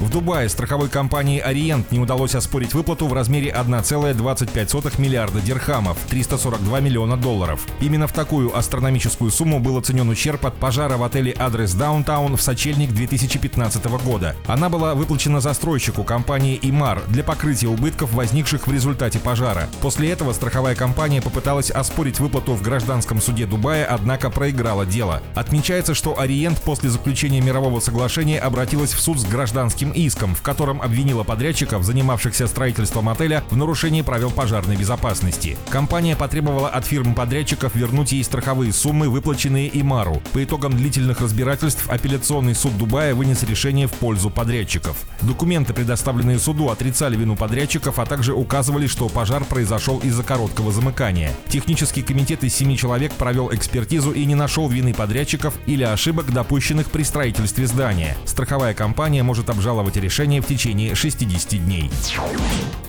В 0.00 0.10
Дубае 0.10 0.48
страховой 0.48 0.88
компании 0.88 1.40
«Ориент» 1.40 1.90
не 1.90 1.98
удалось 1.98 2.36
оспорить 2.36 2.72
выплату 2.72 3.08
в 3.08 3.12
размере 3.12 3.50
1,25 3.50 5.00
миллиарда 5.00 5.40
дирхамов, 5.40 5.98
342 6.08 6.78
миллиона 6.78 7.16
долларов. 7.16 7.66
Именно 7.80 8.06
в 8.06 8.12
такую 8.12 8.56
астрономическую 8.56 9.32
сумму 9.32 9.58
был 9.58 9.76
оценен 9.76 10.08
ущерб 10.08 10.46
от 10.46 10.54
пожара 10.54 10.96
в 10.96 11.02
отеле 11.02 11.34
«Адрес 11.36 11.74
Даунтаун» 11.74 12.36
в 12.36 12.42
сочельник 12.42 12.92
2015 12.92 13.84
года. 14.04 14.36
Она 14.46 14.68
была 14.68 14.94
выплачена 14.94 15.40
застройщику 15.40 16.04
компании 16.04 16.60
«Имар» 16.62 17.02
для 17.08 17.24
покрытия 17.24 17.66
убытков, 17.66 18.12
возникших 18.12 18.68
в 18.68 18.72
результате 18.72 19.18
пожара. 19.18 19.68
После 19.80 20.12
этого 20.12 20.32
страховая 20.32 20.76
компания 20.76 21.20
попыталась 21.20 21.72
оспорить 21.72 22.20
выплату 22.20 22.54
в 22.54 22.62
гражданском 22.62 23.20
суде 23.20 23.46
Дубая, 23.46 23.84
однако 23.84 24.30
проиграла 24.30 24.86
дело. 24.86 25.22
Отмечается, 25.34 25.94
что 25.94 26.20
«Ориент» 26.20 26.62
после 26.62 26.88
заключения 26.88 27.40
мирового 27.40 27.80
соглашения 27.80 28.38
обратилась 28.38 28.92
в 28.92 29.00
суд 29.00 29.18
с 29.18 29.24
гражданским 29.24 29.87
гражданским 29.88 29.92
иском, 29.92 30.34
в 30.34 30.42
котором 30.42 30.82
обвинила 30.82 31.24
подрядчиков, 31.24 31.84
занимавшихся 31.84 32.46
строительством 32.46 33.08
отеля, 33.08 33.42
в 33.50 33.56
нарушении 33.56 34.02
правил 34.02 34.30
пожарной 34.30 34.76
безопасности. 34.76 35.56
Компания 35.70 36.16
потребовала 36.16 36.68
от 36.68 36.86
фирм-подрядчиков 36.86 37.74
вернуть 37.74 38.12
ей 38.12 38.24
страховые 38.24 38.72
суммы, 38.72 39.08
выплаченные 39.08 39.70
Имару. 39.80 40.22
По 40.32 40.42
итогам 40.42 40.76
длительных 40.76 41.20
разбирательств 41.20 41.88
апелляционный 41.88 42.54
суд 42.54 42.76
Дубая 42.78 43.14
вынес 43.14 43.42
решение 43.42 43.86
в 43.86 43.92
пользу 43.92 44.30
подрядчиков. 44.30 44.96
Документы, 45.22 45.72
предоставленные 45.74 46.38
суду, 46.38 46.70
отрицали 46.70 47.16
вину 47.16 47.36
подрядчиков, 47.36 47.98
а 47.98 48.06
также 48.06 48.34
указывали, 48.34 48.86
что 48.86 49.08
пожар 49.08 49.44
произошел 49.44 49.98
из-за 49.98 50.22
короткого 50.22 50.72
замыкания. 50.72 51.32
Технический 51.48 52.02
комитет 52.02 52.44
из 52.44 52.54
семи 52.54 52.76
человек 52.76 53.12
провел 53.12 53.52
экспертизу 53.52 54.12
и 54.12 54.24
не 54.24 54.34
нашел 54.34 54.68
вины 54.68 54.94
подрядчиков 54.94 55.54
или 55.66 55.84
ошибок, 55.84 56.32
допущенных 56.32 56.90
при 56.90 57.02
строительстве 57.02 57.66
здания. 57.66 58.16
Страховая 58.24 58.74
компания 58.74 59.22
может 59.22 59.50
обжаловать 59.50 59.77
обжаловать 59.78 59.96
решение 59.96 60.40
в 60.40 60.46
течение 60.46 60.94
60 60.94 61.64
дней. 61.64 61.90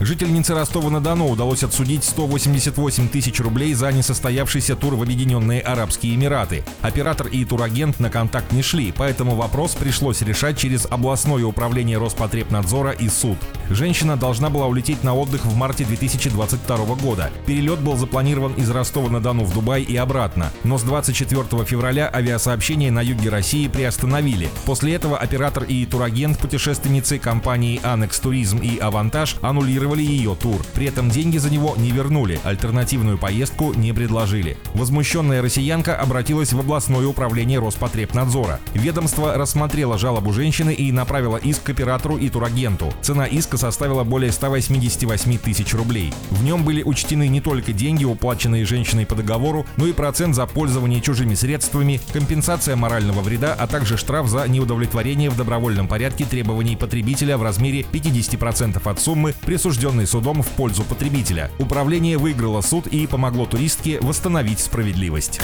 Жительнице 0.00 0.54
Ростова-на-Дону 0.54 1.28
удалось 1.28 1.62
отсудить 1.62 2.04
188 2.04 3.08
тысяч 3.08 3.40
рублей 3.40 3.74
за 3.74 3.92
несостоявшийся 3.92 4.74
тур 4.74 4.96
в 4.96 5.02
Объединенные 5.02 5.60
Арабские 5.60 6.14
Эмираты. 6.14 6.64
Оператор 6.82 7.28
и 7.28 7.44
турагент 7.44 8.00
на 8.00 8.10
контакт 8.10 8.52
не 8.52 8.62
шли, 8.62 8.92
поэтому 8.94 9.36
вопрос 9.36 9.74
пришлось 9.74 10.20
решать 10.20 10.58
через 10.58 10.86
областное 10.90 11.44
управление 11.44 11.98
Роспотребнадзора 11.98 12.90
и 12.90 13.08
суд. 13.08 13.38
Женщина 13.70 14.16
должна 14.16 14.50
была 14.50 14.66
улететь 14.66 15.04
на 15.04 15.14
отдых 15.14 15.46
в 15.46 15.56
марте 15.56 15.84
2022 15.84 16.76
года. 16.96 17.30
Перелет 17.46 17.78
был 17.78 17.96
запланирован 17.96 18.52
из 18.54 18.68
Ростова-на-Дону 18.70 19.44
в 19.44 19.54
Дубай 19.54 19.82
и 19.82 19.96
обратно, 19.96 20.50
но 20.64 20.76
с 20.76 20.82
24 20.82 21.64
февраля 21.64 22.10
авиасообщение 22.12 22.90
на 22.90 23.00
юге 23.00 23.30
России 23.30 23.68
приостановили. 23.68 24.50
После 24.66 24.94
этого 24.94 25.16
оператор 25.16 25.62
и 25.62 25.86
турагент 25.86 26.38
путешественницы 26.74 27.20
компании 27.20 27.80
«Анекс 27.84 28.18
Туризм» 28.18 28.58
и 28.58 28.78
«Авантаж» 28.78 29.36
аннулировали 29.42 30.02
ее 30.02 30.34
тур. 30.34 30.60
При 30.74 30.86
этом 30.86 31.08
деньги 31.08 31.38
за 31.38 31.48
него 31.48 31.74
не 31.76 31.92
вернули, 31.92 32.40
альтернативную 32.42 33.16
поездку 33.16 33.72
не 33.74 33.92
предложили. 33.92 34.56
Возмущенная 34.74 35.40
россиянка 35.40 35.94
обратилась 35.94 36.52
в 36.52 36.58
областное 36.58 37.06
управление 37.06 37.60
Роспотребнадзора. 37.60 38.58
Ведомство 38.74 39.34
рассмотрело 39.36 39.98
жалобу 39.98 40.32
женщины 40.32 40.74
и 40.74 40.90
направило 40.90 41.36
иск 41.36 41.62
к 41.62 41.70
оператору 41.70 42.16
и 42.16 42.28
турагенту. 42.28 42.92
Цена 43.02 43.26
иска 43.26 43.56
составила 43.56 44.02
более 44.02 44.32
188 44.32 45.38
тысяч 45.38 45.74
рублей. 45.74 46.12
В 46.30 46.42
нем 46.42 46.64
были 46.64 46.82
учтены 46.82 47.28
не 47.28 47.40
только 47.40 47.72
деньги, 47.72 48.04
уплаченные 48.04 48.64
женщиной 48.64 49.06
по 49.06 49.14
договору, 49.14 49.64
но 49.76 49.86
и 49.86 49.92
процент 49.92 50.34
за 50.34 50.46
пользование 50.46 51.00
чужими 51.00 51.34
средствами, 51.34 52.00
компенсация 52.12 52.74
морального 52.74 53.20
вреда, 53.20 53.54
а 53.56 53.68
также 53.68 53.96
штраф 53.96 54.26
за 54.26 54.48
неудовлетворение 54.48 55.30
в 55.30 55.36
добровольном 55.36 55.86
порядке 55.86 56.24
требований 56.24 56.63
потребителя 56.72 57.36
в 57.36 57.42
размере 57.42 57.84
50% 57.92 58.90
от 58.90 59.00
суммы, 59.00 59.34
присужденной 59.44 60.06
судом 60.06 60.42
в 60.42 60.48
пользу 60.48 60.82
потребителя. 60.84 61.50
Управление 61.58 62.16
выиграло 62.16 62.62
суд 62.62 62.86
и 62.86 63.06
помогло 63.06 63.44
туристке 63.46 63.98
восстановить 64.00 64.60
справедливость. 64.60 65.40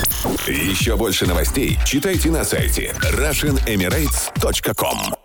Еще 0.47 0.97
больше 0.97 1.27
новостей 1.27 1.79
читайте 1.85 2.31
на 2.31 2.45
сайте 2.45 2.95
RussianEmirates.com 3.13 5.20